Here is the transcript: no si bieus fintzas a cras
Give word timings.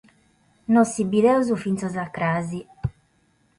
no 0.73 0.81
si 0.91 1.01
bieus 1.11 1.47
fintzas 1.61 1.95
a 2.03 2.05
cras 2.15 2.49